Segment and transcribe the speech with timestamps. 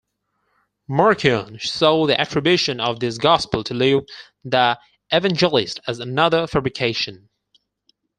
[0.89, 4.07] Marcion saw the attribution of this gospel to Luke
[4.43, 4.79] the
[5.11, 7.29] Evangelist as another fabrication.